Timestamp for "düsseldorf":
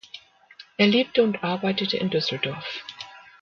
2.09-2.83